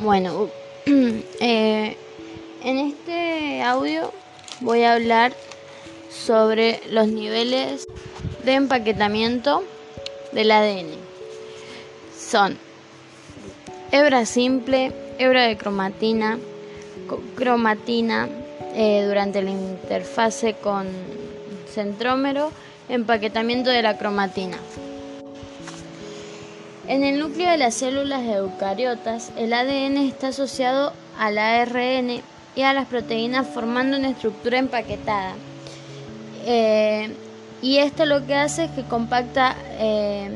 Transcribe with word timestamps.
Bueno, 0.00 0.48
eh, 0.86 1.96
en 2.62 2.78
este 2.78 3.62
audio 3.62 4.12
voy 4.60 4.84
a 4.84 4.94
hablar 4.94 5.32
sobre 6.08 6.80
los 6.90 7.08
niveles 7.08 7.84
de 8.44 8.54
empaquetamiento 8.54 9.64
del 10.30 10.52
ADN. 10.52 10.90
Son 12.16 12.56
hebra 13.90 14.24
simple, 14.24 14.92
hebra 15.18 15.42
de 15.42 15.56
cromatina, 15.56 16.38
cromatina 17.34 18.28
eh, 18.76 19.04
durante 19.04 19.42
la 19.42 19.50
interfase 19.50 20.54
con 20.54 20.86
centrómero, 21.74 22.52
empaquetamiento 22.88 23.70
de 23.70 23.82
la 23.82 23.98
cromatina. 23.98 24.58
En 26.88 27.04
el 27.04 27.20
núcleo 27.20 27.50
de 27.50 27.58
las 27.58 27.74
células 27.74 28.24
eucariotas, 28.24 29.30
el 29.36 29.52
ADN 29.52 29.98
está 29.98 30.28
asociado 30.28 30.94
al 31.18 31.36
ARN 31.36 32.22
y 32.56 32.62
a 32.62 32.72
las 32.72 32.86
proteínas 32.86 33.46
formando 33.46 33.98
una 33.98 34.08
estructura 34.08 34.56
empaquetada. 34.56 35.34
Eh, 36.46 37.14
y 37.60 37.76
esto 37.76 38.06
lo 38.06 38.26
que 38.26 38.34
hace 38.34 38.64
es 38.64 38.70
que 38.70 38.84
compacta 38.84 39.54
eh, 39.72 40.30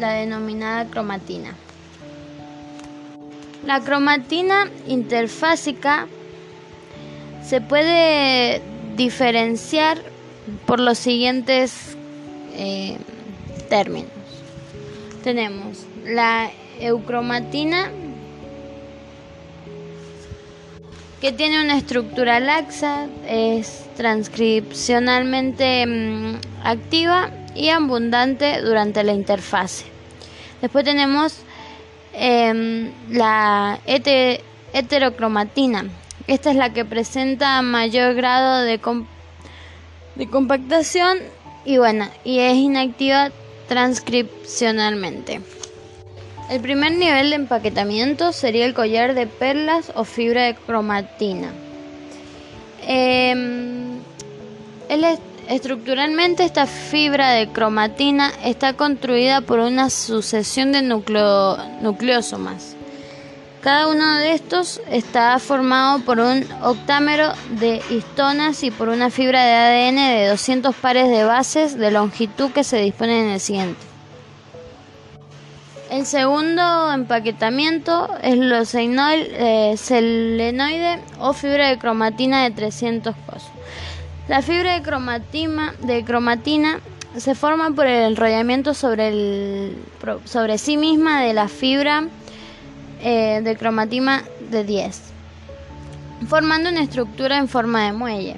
la 0.00 0.14
denominada 0.14 0.86
cromatina. 0.86 1.54
La 3.64 3.78
cromatina 3.78 4.68
interfásica 4.88 6.08
se 7.44 7.60
puede 7.60 8.60
diferenciar 8.96 10.02
por 10.66 10.80
los 10.80 10.98
siguientes 10.98 11.96
eh, 12.54 12.96
términos. 13.68 14.10
Tenemos 15.22 15.86
la 16.04 16.50
eucromatina 16.80 17.90
que 21.22 21.30
tiene 21.30 21.62
una 21.62 21.78
estructura 21.78 22.40
laxa, 22.40 23.06
es 23.28 23.84
transcripcionalmente 23.96 25.86
mm, 25.86 26.40
activa 26.64 27.30
y 27.54 27.68
abundante 27.68 28.60
durante 28.60 29.04
la 29.04 29.12
interfase. 29.12 29.84
Después 30.60 30.84
tenemos 30.84 31.36
em, 32.12 32.90
la 33.08 33.78
heterocromatina. 33.86 35.84
Esta 36.26 36.50
es 36.50 36.56
la 36.56 36.72
que 36.72 36.84
presenta 36.84 37.62
mayor 37.62 38.14
grado 38.14 38.62
de, 38.62 38.80
de 40.16 40.26
compactación 40.26 41.18
y 41.64 41.78
bueno, 41.78 42.08
y 42.24 42.40
es 42.40 42.56
inactiva 42.56 43.30
transcripcionalmente. 43.68 45.40
El 46.52 46.60
primer 46.60 46.92
nivel 46.92 47.30
de 47.30 47.36
empaquetamiento 47.36 48.30
sería 48.30 48.66
el 48.66 48.74
collar 48.74 49.14
de 49.14 49.26
perlas 49.26 49.90
o 49.94 50.04
fibra 50.04 50.42
de 50.42 50.54
cromatina. 50.54 51.50
Em, 52.86 54.00
estructuralmente 55.48 56.44
esta 56.44 56.66
fibra 56.66 57.30
de 57.30 57.48
cromatina 57.48 58.30
está 58.44 58.74
construida 58.74 59.40
por 59.40 59.60
una 59.60 59.88
sucesión 59.88 60.72
de 60.72 60.82
nucleósomas. 60.82 62.76
Cada 63.62 63.88
uno 63.88 64.16
de 64.16 64.34
estos 64.34 64.82
está 64.90 65.38
formado 65.38 66.00
por 66.00 66.20
un 66.20 66.46
octámero 66.62 67.32
de 67.58 67.80
histonas 67.88 68.62
y 68.62 68.70
por 68.70 68.90
una 68.90 69.08
fibra 69.08 69.42
de 69.42 69.54
ADN 69.54 70.18
de 70.18 70.28
200 70.28 70.74
pares 70.74 71.08
de 71.08 71.24
bases 71.24 71.78
de 71.78 71.90
longitud 71.90 72.50
que 72.50 72.62
se 72.62 72.76
disponen 72.76 73.24
en 73.24 73.30
el 73.30 73.40
siguiente. 73.40 73.91
El 75.92 76.06
segundo 76.06 76.90
empaquetamiento 76.90 78.08
es 78.22 78.38
los 78.38 78.74
eh, 78.74 79.74
selenoide 79.76 80.98
o 81.18 81.34
fibra 81.34 81.68
de 81.68 81.76
cromatina 81.76 82.44
de 82.44 82.50
300 82.50 83.14
cosos. 83.26 83.50
La 84.26 84.40
fibra 84.40 84.72
de, 84.72 84.80
cromatina, 84.80 85.74
de 85.82 86.02
cromatina 86.02 86.80
se 87.18 87.34
forma 87.34 87.72
por 87.72 87.86
el 87.86 88.12
enrollamiento 88.12 88.72
sobre 88.72 89.84
sí 90.56 90.78
misma 90.78 91.20
de 91.20 91.34
la 91.34 91.48
fibra 91.48 92.04
eh, 93.02 93.42
de 93.44 93.54
cromatina 93.58 94.24
de 94.50 94.64
10, 94.64 94.98
formando 96.26 96.70
una 96.70 96.80
estructura 96.80 97.36
en 97.36 97.48
forma 97.48 97.84
de 97.84 97.92
muelle. 97.92 98.36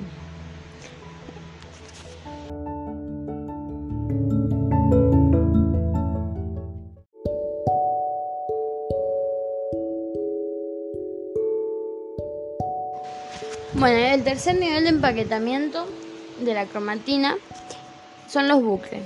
Bueno, 13.76 13.96
el 13.96 14.22
tercer 14.22 14.54
nivel 14.54 14.84
de 14.84 14.90
empaquetamiento 14.90 15.88
de 16.38 16.54
la 16.54 16.66
cromatina 16.66 17.36
son 18.28 18.46
los 18.46 18.62
bucles. 18.62 19.02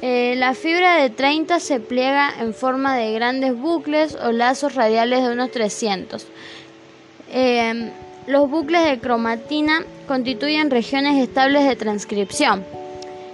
Eh, 0.00 0.34
la 0.36 0.54
fibra 0.54 0.96
de 0.96 1.10
30 1.10 1.60
se 1.60 1.80
pliega 1.80 2.32
en 2.40 2.54
forma 2.54 2.96
de 2.96 3.12
grandes 3.12 3.54
bucles 3.54 4.14
o 4.14 4.32
lazos 4.32 4.74
radiales 4.74 5.22
de 5.22 5.32
unos 5.32 5.50
300. 5.50 6.26
Eh, 7.30 7.90
los 8.26 8.50
bucles 8.50 8.86
de 8.86 8.98
cromatina 9.00 9.84
constituyen 10.08 10.70
regiones 10.70 11.22
estables 11.22 11.68
de 11.68 11.76
transcripción. 11.76 12.64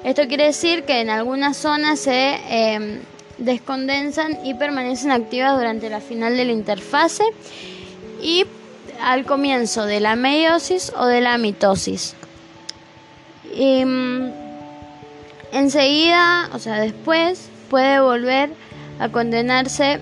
Esto 0.02 0.26
quiere 0.26 0.46
decir 0.46 0.82
que 0.82 1.00
en 1.00 1.10
algunas 1.10 1.56
zonas 1.56 2.00
se 2.00 2.34
eh, 2.50 3.00
descondensan 3.38 4.44
y 4.44 4.54
permanecen 4.54 5.12
activas 5.12 5.56
durante 5.56 5.88
la 5.88 6.00
final 6.00 6.36
de 6.36 6.44
la 6.44 6.52
interfase 6.52 7.22
y 8.20 8.44
al 9.00 9.24
comienzo 9.24 9.86
de 9.86 10.00
la 10.00 10.16
meiosis 10.16 10.92
o 10.96 11.06
de 11.06 11.20
la 11.20 11.38
mitosis. 11.38 12.14
Y, 13.54 13.84
mm, 13.84 14.42
Enseguida, 15.52 16.48
o 16.54 16.58
sea, 16.58 16.80
después 16.80 17.50
puede 17.68 18.00
volver 18.00 18.50
a 18.98 19.10
condenarse 19.10 20.00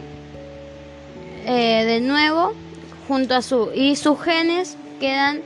eh, 1.45 1.85
de 1.85 2.01
nuevo 2.01 2.53
junto 3.09 3.35
a 3.35 3.43
su 3.43 3.71
y 3.75 3.97
sus 3.97 4.21
genes 4.23 4.77
quedan 5.01 5.41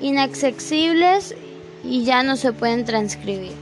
inaccesibles 0.00 1.34
y 1.82 2.04
ya 2.04 2.22
no 2.22 2.36
se 2.36 2.52
pueden 2.52 2.84
transcribir. 2.84 3.52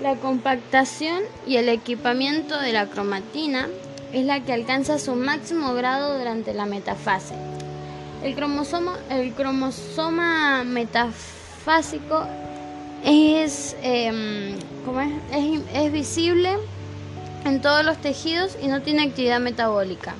La 0.00 0.14
compactación 0.14 1.18
y 1.44 1.56
el 1.56 1.68
equipamiento 1.68 2.56
de 2.60 2.72
la 2.72 2.86
cromatina 2.86 3.66
es 4.12 4.24
la 4.24 4.40
que 4.44 4.52
alcanza 4.52 4.98
su 4.98 5.14
máximo 5.14 5.74
grado 5.74 6.18
durante 6.18 6.54
la 6.54 6.66
metafase. 6.66 7.34
El 8.22 8.34
cromosoma, 8.34 8.96
el 9.10 9.32
cromosoma 9.32 10.64
metafásico 10.64 12.26
es, 13.04 13.76
em, 13.82 14.54
es, 15.32 15.60
es, 15.74 15.92
visible 15.92 16.56
en 17.44 17.60
todos 17.60 17.84
los 17.84 17.98
tejidos 17.98 18.56
y 18.60 18.66
no 18.66 18.82
tiene 18.82 19.04
actividad 19.04 19.40
metabólica. 19.40 20.14